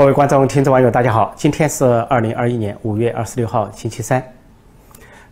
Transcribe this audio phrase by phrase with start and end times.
[0.00, 1.30] 各位观众、听众、网友，大家好！
[1.36, 4.24] 今天是二零二一年五月二十六号，星期三。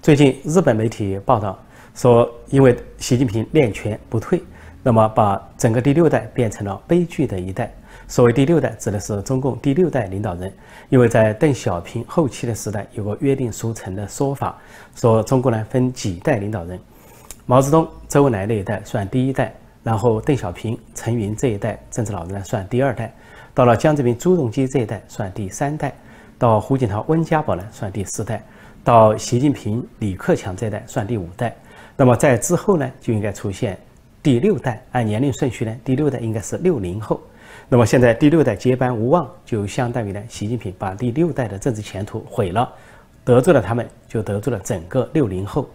[0.03, 1.59] 最近日本媒体报道
[1.95, 4.43] 说，因为习近平练拳不退，
[4.83, 7.73] 那么把整个第六代变成了悲剧的一代。
[8.09, 10.53] 所谓第六代，指的是中共第六代领导人。
[10.91, 14.55] 因为在邓小平后期的时代，有个约定俗成的说法，
[14.95, 16.79] 说中国呢分几代领导人，
[17.47, 19.51] 毛泽东、周恩来那一代算第一代。
[19.83, 23.15] 然后邓小平、陈云这一代政治老人呢算第二代，
[23.59, 25.93] 到了江泽民、朱镕基这一代算第三代，
[26.39, 28.41] 到胡锦涛、温家宝呢算第四代，
[28.85, 31.53] 到习近平、李克强这一代算第五代。
[31.97, 33.77] 那么在之后呢就应该出现
[34.23, 37.21] 第六代，按年龄顺序呢，第六代应该是六零后。
[37.69, 42.73] 那么现在第六代接班无望，就相当于呢习近平把第六代的政治前途毁了，
[43.25, 45.69] 得罪了他们，就得罪了整个六零后。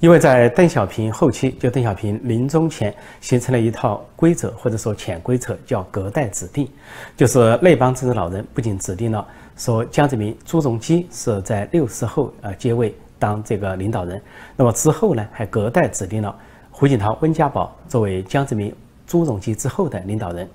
[0.00, 6.68] 因为在邓小平后期，就邓小平临终前形成了一套规则，或者说潜规则，叫隔代指定。
[7.16, 14.22] 就是那帮政治老人不仅指定了说江泽民、朱镕基是在六十后呃接位当这个领导人，
[14.56, 16.34] 那么之后呢还隔代指定了
[16.70, 18.72] 胡锦涛、温家宝作为江泽民、
[19.06, 20.48] 朱镕基之后的领导人。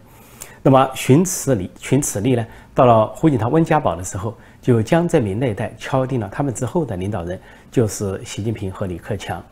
[0.66, 7.38] 那么循此理，循此例呢，到了胡锦涛、温家宝的时候，就江泽民那一代敲定了他们之后的领导人
[7.74, 9.44] 就是习近平和李克强。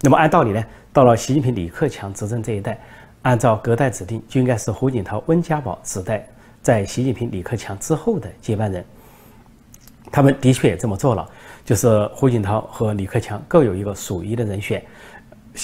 [0.00, 2.80] 那么按道理呢，到了习近平、李克强执政这一代，
[3.22, 6.24] 按照隔代指定，就应该是胡锦涛、温家宝子代
[6.62, 8.84] 在习近平、李克强之后的接班人。
[10.12, 11.28] 他们的确也这么做了，
[11.64, 14.80] 就是胡锦涛和李克强各有一个属于的人选。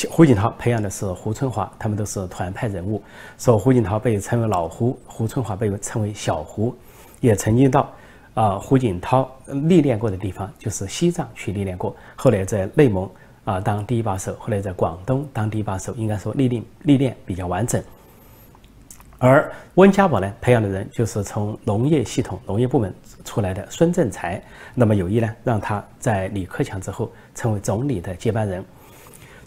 [0.08, 3.00] 胡锦涛培养的是胡春华，他们都是团派人物。
[3.38, 6.74] 说胡锦涛被称为老胡，胡春华被称为小胡，
[7.20, 7.88] 也曾经到
[8.34, 9.30] 啊胡锦涛
[9.68, 11.94] 历练过的地方，就是西藏去历练过。
[12.16, 13.10] 后来在内蒙
[13.44, 17.82] 啊当第一把手，后来在广东当第一把手，应该说历练历练比较完整。
[19.18, 24.42] 而温家宝呢，培养的人就是从农业系统、农业部门出来的孙政才，
[24.74, 28.64] 那么有意呢让他在李克强之后成为总理的接班人。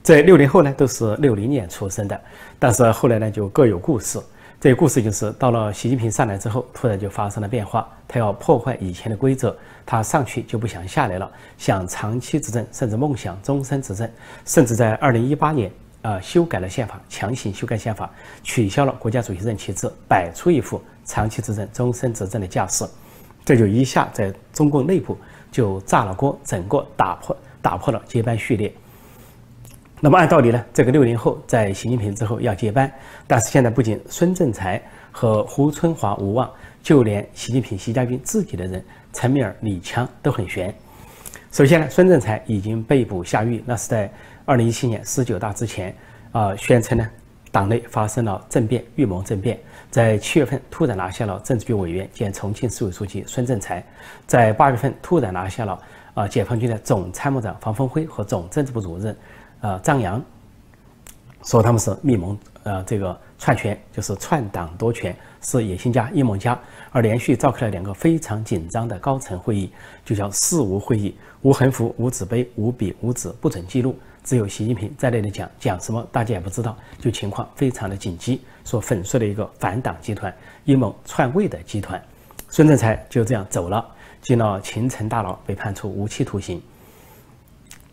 [0.04, 2.22] 这六零后呢，都是六零年出生的，
[2.60, 4.20] 但是后来呢，就各有故事。
[4.64, 9.54] 这个故事就是到了习近平上来之后，突然就发生了变化，他要破坏以前的规则，
[9.86, 14.10] 他上去就不想下来了，想长期执政，甚至梦想终身执政，
[14.46, 15.70] 甚至在二零一八年
[16.02, 18.10] 啊修改了宪法，强行修改宪法，
[18.42, 22.86] 取消了国家主席任期制，摆出一副长期执政、终身执政的架势，
[23.44, 25.18] 这就一下在中共内部
[25.52, 28.74] 就炸了锅，整个打破打破了接班序列。
[30.06, 32.92] 那么按道理呢，这个六零后在习近平之后要接班，
[33.26, 34.82] 但是现在不仅孙政才
[35.14, 38.84] 和胡春华无望，就连习近平、习家军自己的人
[39.14, 40.76] 陈敏尔、李强都很悬。
[41.54, 44.12] 首先呢，孙政才已经被捕下狱，那是在
[44.44, 45.96] 二零一七年十九大之前
[46.34, 47.10] 啊，宣称呢
[47.50, 49.58] 党内发生了政变，预谋政变，
[49.90, 53.82] 在七月份突然拿下了政治局委员兼重庆市委书记孙政才，
[54.28, 55.80] 在八月份突然拿下了
[56.14, 59.16] 啊解放军的总参谋长黄峰辉和总政治部主任。
[59.64, 60.22] 呃，张扬
[61.42, 66.60] 说他们是密谋，呃，这个篡权就是篡党夺权，是野心家、阴谋家，
[66.92, 69.72] 而连续召开了两个非常紧张的高层会议，
[70.04, 80.34] 就叫四无会议：无横幅、无纸碑、无笔、无纸，不准记录，只有习近平在那里讲，讲什么大家也不知道，就情况非常的紧急，说粉碎了一个反党集团、
[80.66, 82.02] 阴谋篡位的集团。
[82.50, 83.86] 孙政才就这样走了，
[84.22, 86.62] 进了秦城大牢，被判处无期徒刑。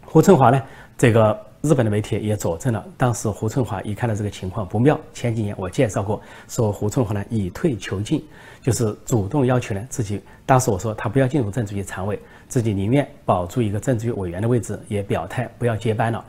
[0.04, 0.60] 胡春华呢，
[0.98, 1.49] 这个。
[1.62, 8.24] 日本的媒体也佐证了，当时胡春华一看到这个情况不妙，前几年我介绍过，说胡春华呢以退求进，
[8.62, 10.22] 就是主动要求呢自己。
[10.46, 16.24] 当时我说他不要进入政治局常委，自己宁愿保住一个政治局委员的位置，也表态不要接班了。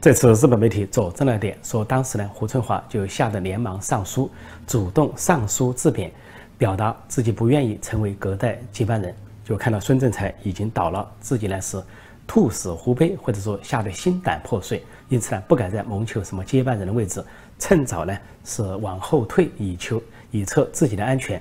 [0.00, 4.30] 这次日本媒体佐证了点，说当时呢胡春华就吓得连忙上书，
[4.64, 6.08] 主动上书自贬，
[6.56, 9.12] 表达自己不愿意成为隔代接班人。
[9.44, 11.82] 就看到孙政才已经倒了，自己呢是。
[12.26, 17.22] 兔死狐悲，或者说吓得心胆破碎，因此呢，不敢再谋求什么接班人的位置，
[17.58, 21.40] 趁早呢是往后退，以求以测自己的安全。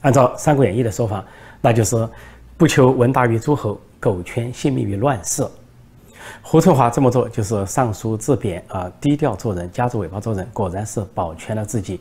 [0.00, 1.24] 按照《三国演义》的说法，
[1.60, 2.08] 那就是
[2.56, 5.46] 不求闻达于诸侯，苟全性命于乱世。
[6.42, 12.00] 胡春华这么做就是上书自贬啊，低调做人，夹着尾巴做人，果然是保全了自己。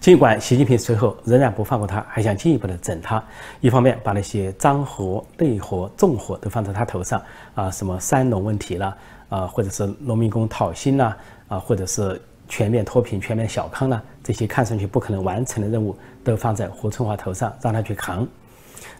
[0.00, 3.22] 尽管习近平随后仍然不放过他，还想进一步的整他。
[3.60, 7.20] 一方面把那些脏活、累活、重活都放在他头上
[7.54, 8.96] 啊，什么三农问题啦，
[9.28, 11.16] 啊，或者是农民工讨薪啦，
[11.48, 18.26] 啊，或者是全面脱贫、全面小康啦，这些看上去不可能完成的任务都放在胡春华头上，让他去扛。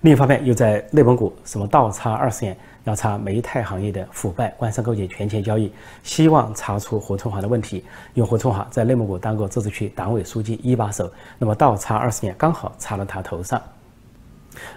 [0.01, 5.73] 另一方面，又在内蒙古什么倒插二十年，要查煤炭行业的腐败、官商勾结、权钱交易，
[6.03, 7.85] 希望查出胡春华的问题。
[8.15, 13.61] 因为胡春华在内蒙古当过自治区党委书记一把手，那么倒查二十年，刚好查到他头上。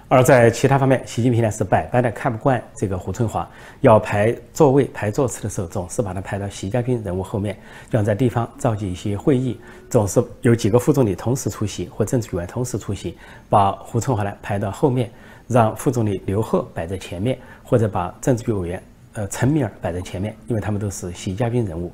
[0.07, 3.47] 而在其他方面，习近平呢是百般的看不惯这个胡春华，
[3.81, 7.55] 要排座位、排座次的时候，总是把他排到习家军人物后面。
[7.91, 13.15] 要在地方召集一些会议，总是有几个副总理同时出席或政治局委员同时出席，
[13.49, 15.11] 把胡春华呢排到后面，
[15.47, 18.83] 让副总理刘鹤摆在前面，或者把政治局委员
[19.13, 21.91] 呃陈敏尔摆在前面，因为他们都是习家军人物。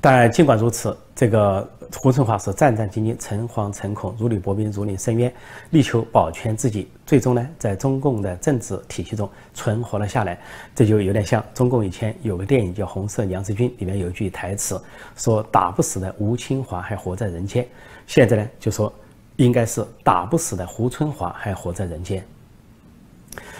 [0.00, 5.32] 但尽管如此，这个胡春华是战战兢兢、诚惶诚恐、如履薄冰、如临深渊，
[5.70, 6.88] 力求保全自己。
[7.04, 10.38] 最终呢，在中共的政治体系中存活了下来。
[10.74, 14.80] 这就有点像中共以前有个电影叫《红色娘子军》，里面有一句台词
[15.16, 17.66] 说：“打不死的吴清华还活在人间。”
[18.06, 18.92] 现在呢，就说
[19.36, 22.24] 应该是打不死的胡春华还活在人间。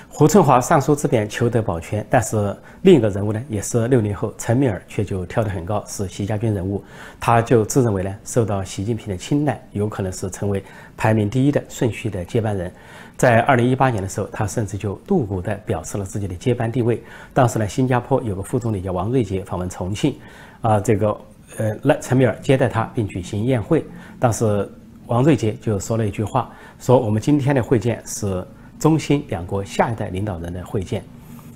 [0.08, 6.82] 胡春华上书之贬，求得保全，但是另一个人物呢，也是六零后，陈敏尔却就跳得很高，是习家军人物，
[7.20, 10.64] 他就自认为呢受到习近平的青睐，有可能是成为
[10.96, 12.72] 排名第一的顺序的接班人。
[13.18, 17.02] 在二零一八年的时候，他甚至就露骨地表示了自己的接班地位。
[17.34, 20.16] 当时呢，新加坡有个副总理叫王瑞杰访问重庆，
[20.62, 21.08] 啊，这个
[21.58, 23.84] 呃，那陈敏尔接待他并举行宴会，
[24.18, 24.66] 当时
[25.06, 28.46] 王瑞杰就说了一句话，说我们今天的会见是。
[28.78, 31.02] 中新两国下一代领导人的会见，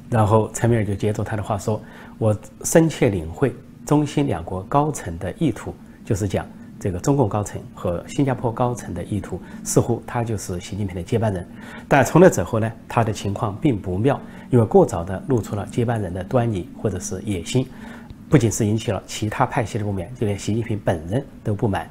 [0.08, 1.78] 然后陈敏尔就接着他的话说
[2.16, 3.54] ：“我深切领会
[3.84, 6.46] 中新两国高层的意图，就是讲
[6.80, 11.46] 这个中共高层和新加坡高层的意图，似乎他就是习近平的接班人。
[11.86, 14.18] 但从那之后呢，他的情况并不妙，
[14.48, 17.68] 因为过早的露出了接班人的端倪或者是野心，
[18.30, 21.86] 不仅是引起了其他派系的不满，就连习近平本人都不满。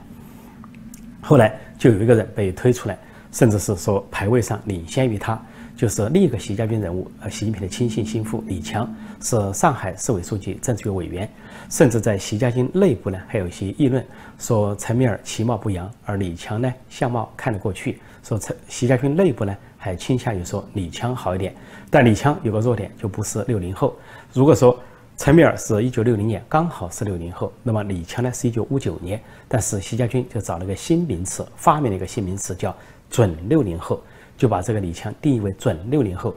[1.21, 2.97] 后来就有一个人被推出来。”
[3.31, 5.39] 甚至是说排位上领先于他，
[5.77, 11.29] 就是另一个习家军人物，呃，习近平的亲信心腹李强，是上海市委书记、政治局委员。
[11.69, 14.03] 甚至在习家军内部呢，还有一些议论，
[14.39, 17.99] 说陈敏尔其貌不扬，而李强呢相貌看得过去。
[18.23, 21.53] 说陈习家军内部呢还倾向于说李强好一点，
[21.91, 23.95] 但李强有个弱点，就不是六零后。
[24.33, 24.75] 如果说
[25.19, 29.21] 陈敏尔是一九六零年，刚好是六零后，那么李强呢是一九五九年。
[29.49, 32.73] 但是习家军就找了个新名词，发明了一个新名词叫。
[33.09, 34.01] 准六零后
[34.37, 36.33] 就把这个李强定义为准六零后，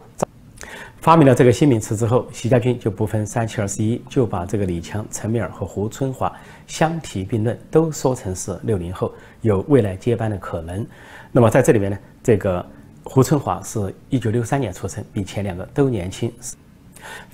[1.00, 6.34] 发明了这个新名词之后，习家军就不分三七二十一，就把这个李强、陈敏尔和胡春华
[6.66, 10.84] 相提并论，都说成是六零后，有未来接班的可能。
[11.30, 12.66] 那么在这里面呢，这个
[13.04, 16.32] 胡春华是一九六三年出生，比前两个都年轻。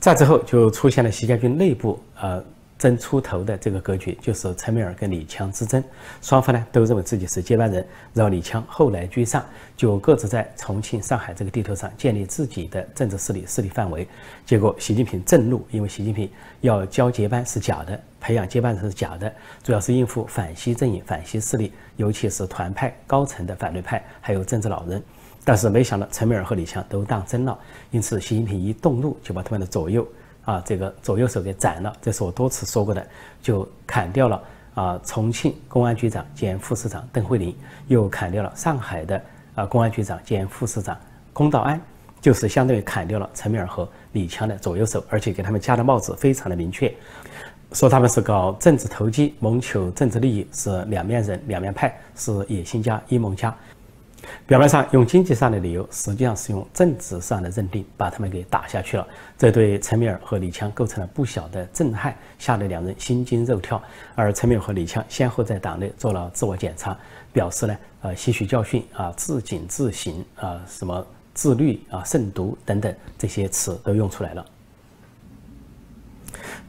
[0.01, 2.45] 再之后就出现了习家军内部呃。
[2.79, 5.83] 争出头的这个格局，就是陈敏尔跟李强之争，
[6.23, 7.85] 双方呢都认为自己是接班人，
[8.15, 9.45] 然后李强后来居上，
[9.77, 14.07] 就各自在重庆、上海这个地头上建立自己的政治势力、势力范围。
[14.47, 16.31] 结果习近平震怒，因为习近平
[16.61, 25.03] 要交接班是假的，培养接班人是假的，主要是应付反西阵营、反西势力，尤其是团派高层的反对派，还有政治老人。
[25.45, 27.59] 但是没想到陈敏尔和李强都当真了，
[27.91, 30.07] 因此习近平一动怒，就把他们的左右。
[30.45, 33.07] 啊，这个左右手给斩了，这是我多次说过的，
[33.43, 34.43] 就砍掉了
[34.73, 37.55] 啊，重庆公安局长兼副市长邓慧玲，
[37.89, 39.23] 又砍掉了上海的
[39.55, 40.97] 啊公安局长兼副市长
[41.35, 41.79] 龚道安，
[42.23, 46.91] 就是相当于砍掉了陈敏尔和李强的左右手，而且给他们加的帽子非常的明确，
[47.73, 53.55] 说他们是搞政治投机，谋求政治利益，是两面人、两面派，是野心家、阴谋家。
[54.47, 59.07] 表面上用经济上的理由，实际上是用政治上的认定把他们给打下去了。
[59.37, 63.81] 这对陈敏尔和李强构成了不小的震撼，吓得两人心惊肉跳。
[64.15, 66.97] 而陈敏尔和李强先后在党内做了自我检查，
[67.33, 74.45] 表示呢，呃，吸取教训啊，自警自省啊，什么自律啊，慎独等等这些词都用出来了。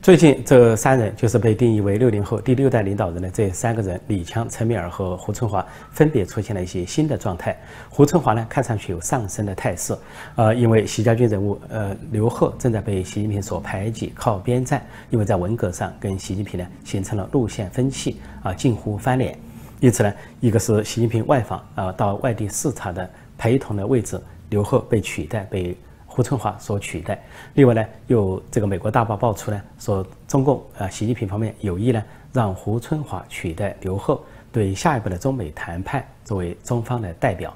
[0.01, 7.55] 最近这三人就是被定义为六零后第六代领导人的这三个人，李强、陈敏尔和胡春华分别出现了一些新的状态。
[7.89, 9.93] 胡春华呢，看上去有上升的态势，
[10.35, 19.37] 呃，因为习家军人物呃刘鹤正在被习近平所排挤，靠边站，因为在文革上跟习近平呢形成了路线分歧啊，近乎翻脸。
[19.81, 24.17] 因此呢，一个是习近平外访啊到外地视察的陪同的位置，
[24.49, 25.75] 刘鹤被取代被。
[26.19, 27.17] 胡春华所取代。
[27.53, 34.21] 另外呢，又这个美国大报爆出呢，说中共啊，习近平方面有意呢，让胡春华取代刘鹤，
[34.51, 37.55] 对下一步的中美谈判作为中方的代表。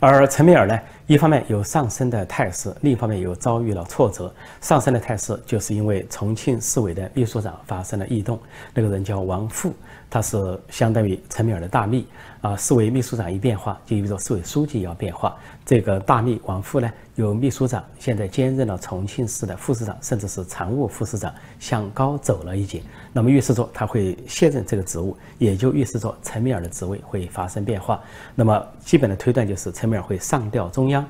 [0.00, 4.32] 而陈敏尔呢，一方面有上升的态势，另一方面又遭遇了挫折。
[4.62, 8.40] 上升的态势就是因为重庆市委的秘书长发生了异动，
[8.72, 9.74] 那个人叫王富，
[10.08, 12.06] 他是相当于陈敏尔的大秘。
[12.40, 15.36] 啊，市委秘书长一变化，就意味着市委书记也要变化。
[15.66, 22.82] 这个大秘王富呢，由秘书长现在兼任了重庆市的副市长，甚至是常务副市长，向高走了一截。
[23.12, 28.00] 那么预示着他会卸任这个职务，也就预示着陈敏尔的职位会发生变化。
[28.34, 31.04] 那么基本的推断就是陈敏尔会上调中央，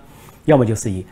[0.44, 1.04] 要么就是以。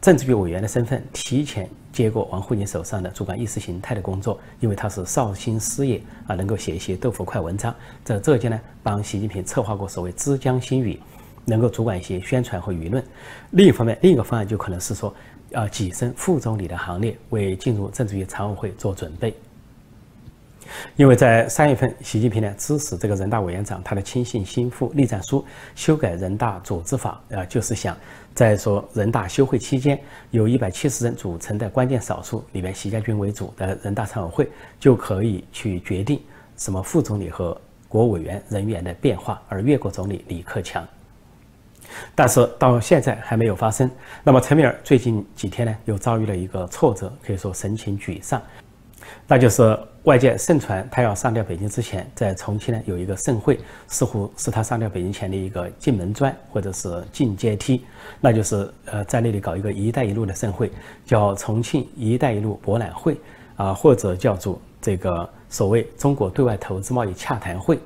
[0.00, 10.98] 政治局委员的身份提前接过王沪宁手上的主管意识形态的工作，因为他是绍兴师爷啊，能够写一些豆腐块文章，在浙江呢帮习近平策划过所谓“枝江新语”，
[11.44, 13.04] 能够主管一些宣传和舆论。
[13.50, 15.14] 另一方面，另一个方案就可能是说，
[15.52, 19.34] 啊，跻身副总理的行列，为进入政治局常委会做准备。
[20.96, 25.44] 因为在三月份，习近平呢支持这个人大委员长他的亲信心腹栗战书
[25.74, 27.94] 修改人大组织法，啊，就是想
[28.34, 36.20] 在说人大休会期间，由一百七十人组成的关键少数里面，习家军为主的人大常委会就可以去决定
[36.56, 37.58] 什么副总理和
[37.88, 40.86] 国委员人员的变化，而越过总理李克强。
[42.14, 43.90] 但是到现在还没有发生。
[44.24, 48.40] 那么陈敏尔最近几天呢，又遭遇了一个挫折，可以说神情沮丧。
[49.26, 57.84] 那就是外界盛传他要上调北京之前，在重庆呢有一个盛会，似乎是他上调北京前的一个进门砖或者是进阶梯，
[58.20, 60.70] 那就是呃在那里搞一个“一带一路”的盛会，
[61.06, 63.16] 叫重庆“一带一路”博览会
[63.56, 67.78] 啊，或者叫做这个所谓中国对外投资贸易洽谈会。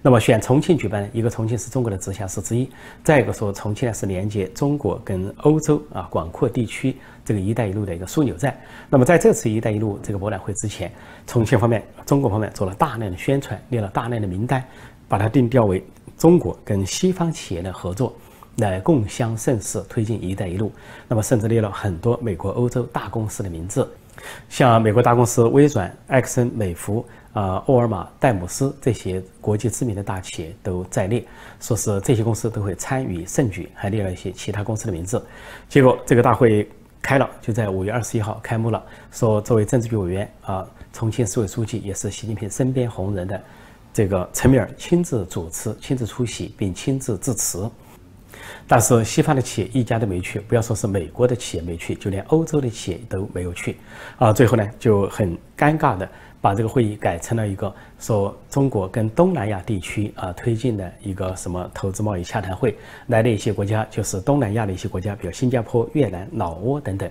[0.00, 2.70] 那么选重庆举办，一个重庆是中国的直辖市之一，
[3.02, 6.96] 再一个说重庆呢是连接中国跟欧洲啊广阔地区。
[7.24, 8.58] 这个“一带一路”的一个枢纽站。
[8.88, 10.90] 那么在这次“一带一路”这个博览会之前，
[11.26, 14.64] 重庆方面、中国方面做了大量的宣传，列了大量的名单，
[15.06, 15.84] 把它定调为
[16.16, 18.16] 中国跟西方企业的合作，
[18.56, 20.72] 来共襄盛世，推进“一带一路”。
[21.06, 23.86] 那么甚至列了很多美国、欧洲大公司的名字，
[24.48, 31.24] 像美国大公司微软、埃克森美孚、啊沃尔玛、戴姆斯这些国际知名的大企业都在列，
[31.60, 35.24] 说是这些公司都会参与盛举，还列了一些其他公司的名字。
[35.68, 36.68] 结果这个大会。
[37.00, 38.84] 开了，就在五月二十一号开幕了。
[39.12, 43.40] 说作为政治局委员啊，重庆市委书记也是习近平身边红人的
[43.94, 47.70] 这个陈敏尔亲自主持、亲自出席并亲自致辞。
[48.66, 53.76] 但是西方的企业一家都没去，不要说是美国的企业没去，就连欧洲的企业都没有去。
[54.18, 56.06] 啊，最后呢就很尴尬的。
[56.40, 62.76] 把这个会议改成了一个说中国跟东南亚地区啊推进的一个什么投资贸易洽谈会，
[63.08, 67.10] 来的一些国家就是东南亚的一些国家，比如新加坡、越南、老挝等等，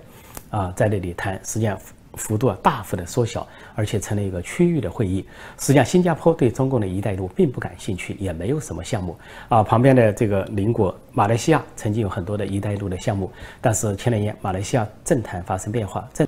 [0.50, 1.78] 啊，在那里谈，实际上
[2.14, 5.26] 幅度啊大幅的缩小，而且成了一个区域的会议。
[5.60, 9.16] 实际上，新加坡对中共的一带一路并不感兴趣，也没有什么项目
[9.50, 9.62] 啊。
[9.62, 16.26] 旁边的这个邻国马来西亚曾经有很多的一带一路的项目，但是前两年马来西亚政坛发生变化，政。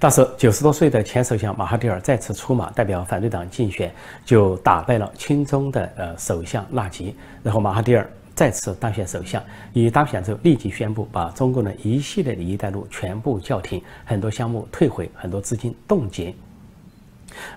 [0.00, 3.92] 但是九十多岁的前首相马哈蒂尔再次出马，代表反对党竞选，
[4.24, 9.42] 就打败了亲中的呃首相纳吉，然后马哈蒂尔再次当选首相。
[9.72, 16.32] 以当选之后，立即宣布把中共的一系列的一带路全部叫停，很多项目退回，很多资金冻结。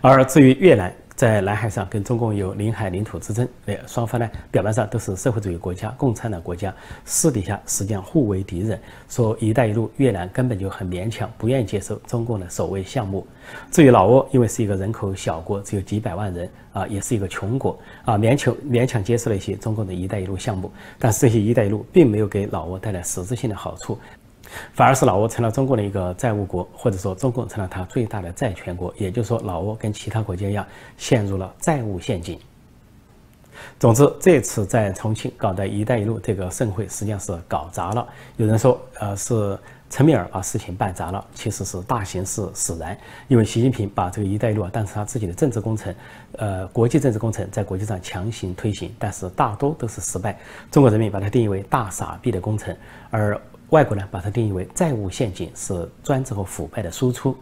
[0.01, 0.91] 而至于越南，
[1.21, 6.73] 在南海上跟中共有领海领土之争，哎，双方呢表面上都是社会主义国家、共产党国家，
[7.05, 8.81] 私底下实际上互为敌人。
[9.07, 13.23] 说“一带一路”，越南根本就很勉强，不愿意接受中共的所谓项目。
[13.69, 23.95] 至于老挝，因为是一个人口小国，只有几百万人啊，也是一个穷国啊，勉强勉强接受了一些中共的一带一路项目，但是这些一带一路并没有给老挝带来实质性的好处。
[24.73, 28.93] 反而是老挝成了中共的一个债务国，或者说中共成了他最大的债权国。
[28.97, 30.65] 也就是说，老挝跟其他国家一样，
[30.97, 32.39] 陷入了债务陷阱。
[33.79, 38.07] 总之，这次在重庆搞的一带一路这个盛会，实际上是搞砸了。
[38.37, 39.57] 有人说，呃，是
[39.89, 42.97] 陈敏尔把事情办砸了，其实是大形势使然。
[43.27, 45.93] 因为习近平把这个一带一路啊当成他自己的政治工程，
[46.37, 50.39] 呃，国际政治工程，在国际上强行推行，但是大多都是失败。
[50.71, 52.75] 中国人民把它定义为大傻逼的工程，
[53.11, 53.39] 而。
[53.71, 57.33] 外国呢，把它定义为债务陷阱，是专制和腐败的输出，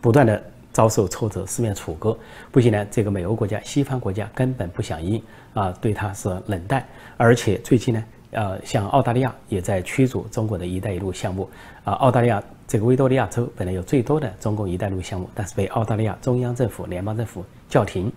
[0.00, 2.18] 不断的遭受挫折，四面楚歌。
[2.50, 5.22] 不仅呢，这个美欧国家、西方国家根本不响应
[5.54, 6.84] 啊，对它是冷淡。
[7.16, 11.48] 而且最近呢，呃，像澳大利亚也在驱逐中国的一带一路项目
[11.84, 11.92] 啊。
[11.92, 18.12] 澳大利亚这个维多利亚州本来有最多的中共一带一路项目，但是被澳大利亚中央政府、联邦政府叫停。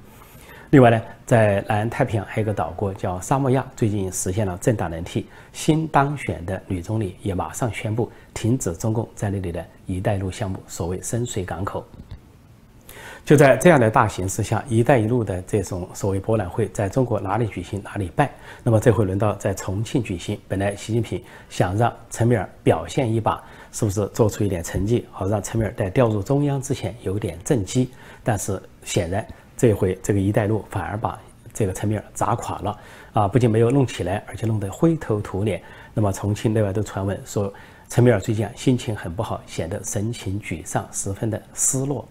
[0.72, 11.84] 另外呢，在南太平洋还有一个岛国叫沙摩亚，最近实现了政大轮替，新当选的女总理也马上宣布停止中共在那里的一带一路项目，所谓深水港口。
[13.26, 18.30] 就在这样的大形势下，一带一路的这种所谓博览会在中国哪里举行哪里办。
[18.62, 27.90] 那么这回轮到在重庆举行，本来习近平想让陈敏尔表现一把，是不是做出一点成绩，好让陈敏尔在调入中央之前有点政绩？
[28.24, 29.26] 但是显然。
[29.60, 31.20] 这回这个“一带一路”反而把
[31.54, 32.80] 这个陈敏尔砸垮了
[33.12, 33.28] 啊！
[33.28, 35.62] 不仅没有弄起来，而且弄得灰头土脸。
[35.94, 37.54] 那么重庆内外都传闻说，
[37.90, 42.08] 陈敏尔最近啊心情很不好，显得神情沮丧，十分的失落。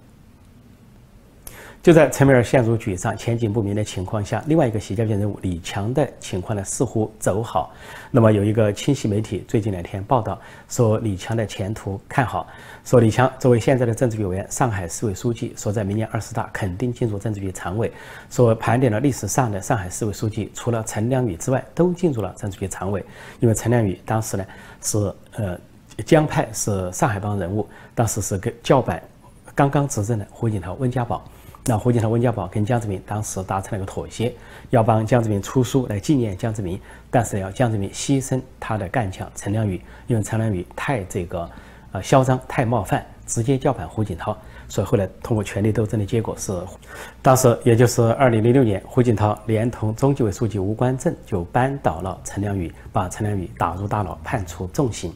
[1.80, 7.73] 就在陈敏尔陷入沮丧、前景不明的情况下，另外一个习家军人物李强的情况呢似乎走好。
[8.11, 12.47] 那么有一个清晰媒体最近两天报道说，李强的前途看好，
[12.85, 17.90] 说李强作为现在的政治局委员、上海市委书记，说在明年二十大肯定进入政治局常委。
[18.28, 23.02] 说盘点了历史上的上海市委书记，除了陈良宇之外，都进入了政治局常委。
[23.38, 24.44] 因为陈良宇当时呢
[24.82, 25.58] 是呃
[26.04, 29.00] 江派是上海帮人物，当时是跟叫板
[29.54, 31.25] 刚刚执政的胡锦涛、温家宝。
[31.68, 34.32] 那胡锦涛、温家宝跟江泽民当时达成了一个妥协，
[34.70, 41.46] 要帮江泽民出书来纪念江泽民，但是要江泽民牺牲他的干将陈良宇，因为陈良宇太这个
[41.92, 44.34] 呃嚣张、太冒犯，直接叫板胡锦涛。
[44.66, 46.58] 所以后来通过权力斗争的结果是，
[47.20, 55.12] 当时也就是二零零六年，胡锦涛连同中纪委书记吴官正就扳倒了陈良宇，把陈良宇打入大牢，判处重刑。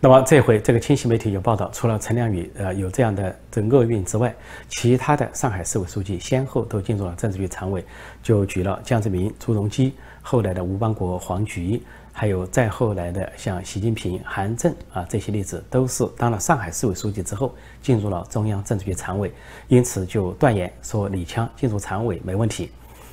[0.00, 4.34] 那么这回这个清晰媒体有报道，除了陈良宇呃有这样的这厄运之外，
[4.68, 7.84] 其他的上海市委书记先后都进入了政治局常委，
[8.22, 11.82] 就举了江泽民、朱镕基，后来的吴邦国、黄菊，
[12.12, 19.32] 还有再后来的像习近平、韩正啊这些例子，都是当了上海市委书记之后进入了中央政治局常委，
[19.68, 22.70] 因此就断言说李强进入常委没问题。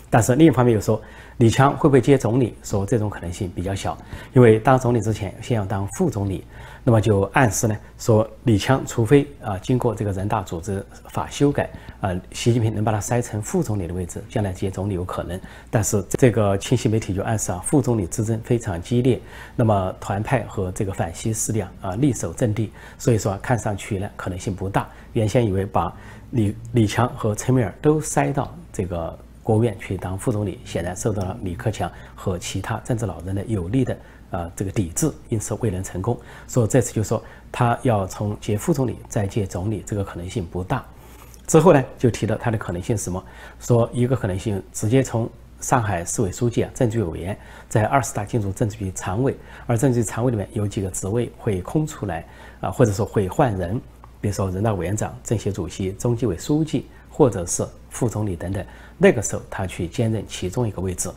[0.10, 1.02] 但是另一方面又说，
[1.38, 2.56] 李强会不会接总理？
[2.64, 3.98] 说这种可能性比较小，
[4.34, 6.44] 因为当总理之前先要当副总理。
[6.84, 15.38] 那么就暗示呢，说李强除非啊经过这个人大组织法修改啊，习近平能把他塞成副总理的位置，将来接总理有可能。
[15.70, 19.20] 但是这个清晰媒体就暗示啊，副总理之争非常激烈，
[19.58, 24.88] 那么团派和这个反西势力啊力守阵地，所以说看上去呢可能性不大。
[25.12, 25.94] 原先以为把
[26.32, 29.20] 李李强和陈敏尔都塞到这个。
[29.48, 33.98] 国务院去当副总理，显然受到了李克强和其他政治老人的有力的
[34.30, 36.20] 啊这个抵制，因此未能成功。
[36.48, 40.86] 所以这次就说他要从接副总理再接总理，这个可能性不大。
[41.48, 43.24] 之后呢，就提到他的可能性是什么？
[43.58, 45.30] 说一个可能性直接从
[45.62, 49.34] 上海市委书记啊，政治委员，在二十大进入政治局常委，
[49.66, 52.26] 而政治局常委里面有几个职位会空出来
[52.60, 53.80] 啊，或者说会换人，
[54.20, 56.86] 比如说人大委员长、政协主席、中纪委书记。
[57.18, 58.64] 或者是副总理等等，
[58.96, 61.10] 那个时候他去兼任其中一个位置。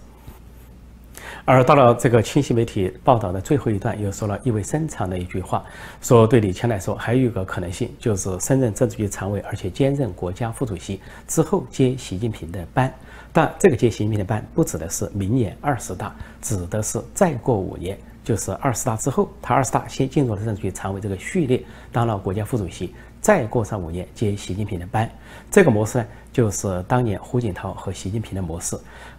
[1.45, 5.63] 而到了这个清晰媒体报道的最后一段，又说了意味深长的一句话，
[6.01, 12.91] 说对李强来说，还有一个可能性，就是升任政治局常委，而且兼任国家副主席之后接习近平的班。
[13.31, 22.95] 但这个接习近平的班，不指的是明年二十大，指的是再过五年，就是二十大之后，他二十大先进入了政治局常委这个序列，当了国家副主席。
[23.21, 25.11] 再过上五年接习近平的班，
[25.51, 28.79] 这个模式呢，就是当年胡锦涛和习近平的模式。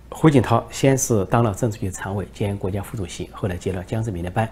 [0.09, 4.49] 胡锦涛先是当了政治局常委兼国家副主席，后来接了江泽民的班。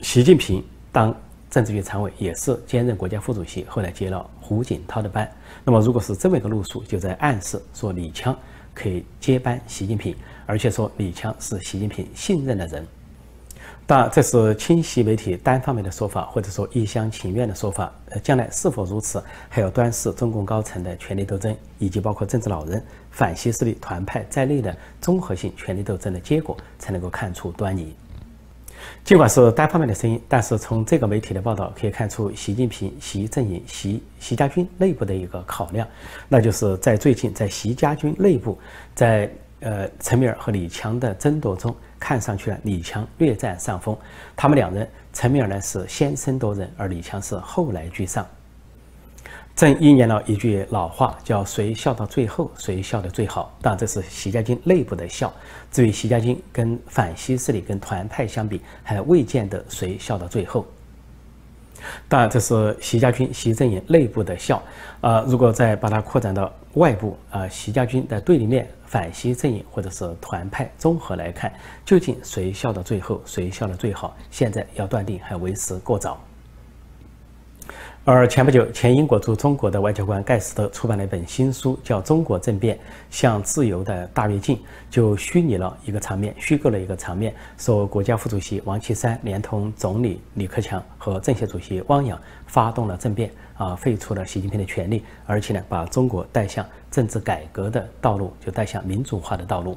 [0.00, 1.14] 习近平当
[1.50, 5.30] 政治局常委也是兼任国家副主席，后来接了胡锦涛的班。
[5.64, 8.36] 那么如果是这么一个路数，就在暗示说李强
[8.74, 10.14] 可以接班习近平，
[10.46, 12.86] 而且说李强是习近平信任的人。
[13.90, 17.92] 那这是清晰媒体单方面的说法，或者说一厢情愿的说法。
[18.10, 27.92] 呃，将来是否如此，还要端视中共高层的权力斗争，以及包括政治老人、反西势力团派在内的综合性权力斗争的结果，才能够看出端倪。
[29.02, 35.84] 尽管是单方面的声音，但是从这个媒体的报道可以看出，习近平、习阵营、习习家军内部的一个考量，
[36.28, 38.56] 那就是在最近在习家军内部，
[38.94, 39.28] 在
[39.60, 41.74] 呃陈敏尔和李强的争夺中。
[41.98, 43.94] 看上去呢，李强略占上风。
[44.34, 48.26] 他们两人，陈敏尔呢是先声夺人，而李强是后来居上。
[49.54, 53.54] 正应验了一句老话，叫“谁笑到最后，谁笑得最好”。
[53.60, 55.30] 当然，这是习家军内部的笑。
[55.70, 60.64] 至于习家军跟反西势力、跟团派相比，还未见得谁笑到最后。
[62.08, 64.62] 当然，这是习家军、习阵营内部的笑。
[65.02, 71.52] 呃，如果再把它扩展到外部，啊，习家军的对立面、反西阵营或者是团派综合来看，
[71.84, 74.16] 究竟谁笑到最后，谁笑得最好？
[74.32, 76.20] 现在要断定还为时过早。
[78.04, 82.76] 而前不久，前英国驻中国的外交官盖斯特出版了一本新书，叫《中国政变：
[83.10, 84.56] 向自由的大跃进》，
[84.90, 99.76] 就虚拟了一个场面，虚构了一个场面，说国家副主席王岐山连同总理李克强和政协主席汪洋发动了政变，啊，废除了习近平的权利，而且呢，把中国带向政治改革的道路，就带向民主化的道路。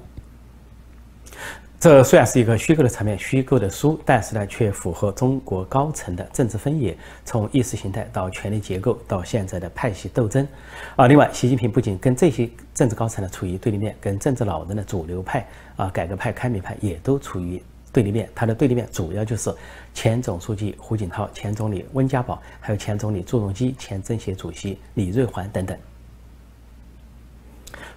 [1.81, 10.47] 这虽然是一个虚构的场面、虚构的书，但是呢，却符合中国高层的政治分野，从意识形态到权力结构到现在的派系斗争。
[10.95, 17.61] 啊，另外，习近平不仅跟这些政治高层呢处于对立面，跟政治老人的主流派啊，改革派、开明派也都处于
[17.93, 18.27] 对立面。
[18.35, 19.53] 他的对立面主要就是
[19.93, 25.77] 前总书记胡锦涛、前总理温家宝，还有前总理朱镕基、前政协主席李瑞环等等。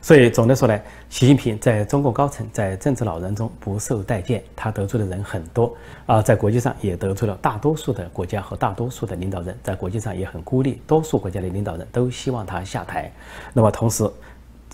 [0.03, 13.11] 所以总的说来，习近平在中共高层、在政治老人中不受待见，他得罪的人很多啊，在国际上也得罪了大多数的国家和大多数的领导人，在国际上也很孤立，多数国家的领导人都希望他下台。
[13.53, 14.09] 那么同时，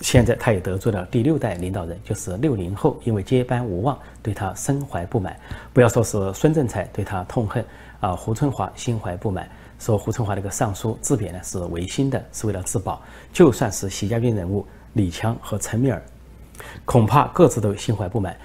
[0.01, 5.35] 现在他也得罪了第六代领导人，就是六零后，因为接班无望，对他深怀不满。
[5.71, 7.63] 不要说是孙政才对他痛恨
[7.99, 13.01] 啊，胡春华心怀不满，说胡春华那个上书自贬呢是违心的，是为了自保。
[13.31, 14.65] 就算是习家军人物。
[14.95, 15.99] 李强和陈敏尔
[16.85, 18.37] 恐怕各自都心怀不满。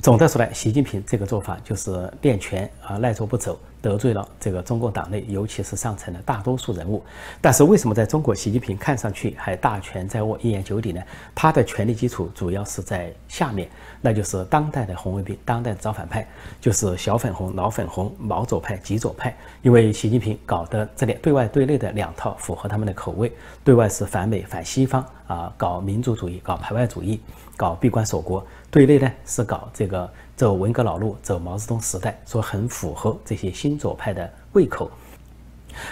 [0.00, 3.58] 总的说来，习近平这个做法就是练权啊，赖着不走。
[3.80, 7.00] 得罪了这个中共党内，尤其是上层的大多数人物。
[7.40, 11.00] 但是为什么在中国，习近平看上去还大权在握、一言九鼎呢？
[11.32, 16.26] 他的权力基础主要是在下面，那就是当代的红卫兵、当代的造反派，
[16.60, 19.34] 就是小粉红、老粉红、毛左派、极左派。
[19.62, 23.32] 因为习近平搞的这两对外对内的两套符合他们的口味，
[23.62, 27.20] 对外是反美反西方啊，搞民族主义、搞排外主义、
[27.56, 30.10] 搞闭关锁国；对内呢是搞这个。
[30.38, 34.88] 走文革老路，走毛泽东时代，说很符合这些新左派的胃口。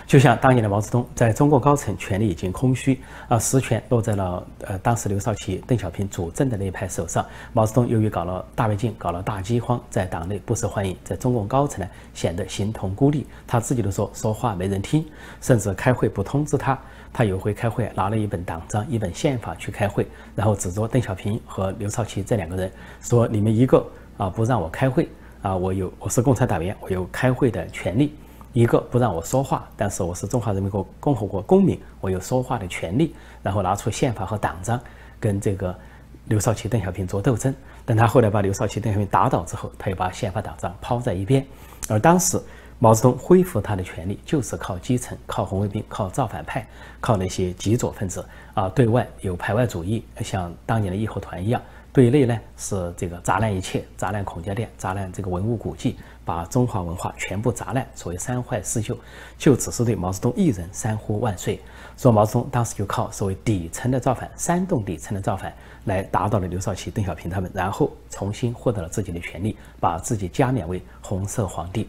[0.06, 7.24] 就像当年的毛泽东，在中国高层权力已经空虚，啊，实权落在了呃当时刘少奇、邓小平主政的那一派手上。
[7.52, 13.26] 毛泽东由于搞了大跃进，搞了大饥荒，在党内不受欢迎，在中共高层呢显得形同孤立。
[13.46, 15.04] 他自己都说说话没人听，
[15.40, 16.78] 甚至开会不通知他。
[17.12, 22.70] 他有回开会拿了一本党章、一本宪法去开会，然后指着邓小平和刘少奇这两个人
[23.00, 23.84] 说：“你们一个。”
[24.16, 25.06] 啊，不让我开会
[25.42, 25.54] 啊！
[25.54, 28.14] 我有，我是共产党员，我有开会的权利。
[28.56, 33.14] 一个不让我说话，但是我是中华人民共共和国公民，我有说话的权利。
[33.42, 34.80] 然后拿出宪法和党章，
[35.20, 35.78] 跟这个
[36.24, 37.54] 刘少奇、邓小平做斗争。
[37.84, 41.44] 等他后来把刘少奇、邓小平打倒之后，他又把宪法、党章抛在一边。
[41.86, 42.40] 而当时
[42.78, 46.66] 毛泽东恢复他的权利，就是靠基层、靠红卫兵、靠造反派、
[46.98, 48.70] 靠那些极左分子啊。
[48.70, 51.60] 对外有排外主义，像当年的义和团一样。
[51.92, 58.98] 对内呢是这个砸烂一切，砸烂孔家店，砸烂这个文物古迹，把中华文化全部砸烂，所谓三坏四旧，
[59.38, 61.60] 就只是对毛泽东一人三呼万岁。
[61.96, 71.88] 说毛泽东当时就靠所谓底层的造反，煽动底层的造反，来达到了刘少奇、邓小平他们，然后重新获得了自己的权利，把自己加冕为红色皇帝。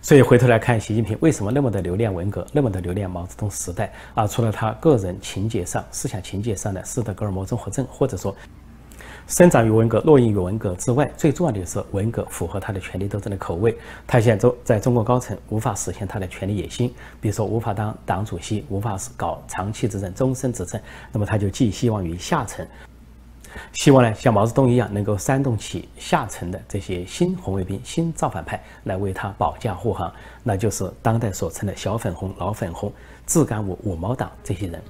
[0.00, 4.28] 所以回头来看，习近平为什么那么的留恋文革，那么的留恋毛泽东时代啊？
[4.28, 8.34] 除了他个人情节上、思想情节上的斯德哥尔摩综合症，或者说。
[9.26, 13.74] 生长于文革、落印于文革之外，最重要的是文革符合他的权力斗争的口味。
[14.06, 20.78] 他现在中在中国高层无法实现他的权力野心，比如说无法当党主席，无法搞长期执政、终身执政，
[21.10, 22.66] 那么他就寄希望于下层，
[23.72, 32.92] 希望呢像毛泽东一样，能够煽动起下层的这些新红卫兵、新造反派来为他保驾护航，那就是当代所称的小粉红、老粉红、
[33.24, 34.82] 自干五、五毛党这些人。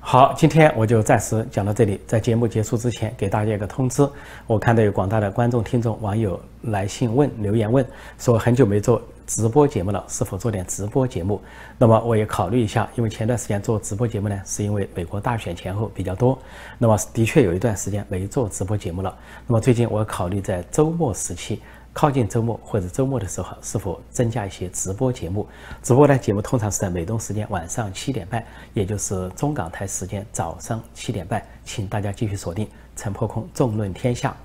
[0.00, 2.00] 好，今天我就暂时讲到这里。
[2.06, 4.08] 在节目结束之前，给大家一个通知：
[4.46, 7.84] 我看到有广大的观众、听众、网友来信问、留言问，
[8.16, 11.38] 说很久没做直播节目了，是否做点直播节目？
[11.76, 16.38] 那么我也考虑一下，因为前段时间做直播节目呢，是因为美国大选前后比较多，
[16.78, 19.14] 那么的确有一段时间没做直播节目了。
[19.46, 21.60] 那么最近我考虑在周末时期。
[21.98, 25.44] 靠近周末或者周末的时候，是否增加一些直播节目？
[25.82, 26.16] 直播呢？
[26.16, 28.40] 节目通常是在美东时间晚上七点半，
[28.72, 31.44] 也就是中港台时间早上七点半。
[31.64, 34.36] 请大家继续锁定陈破空纵论天下。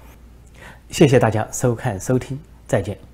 [0.89, 3.12] 谢谢大家收看收听，再见。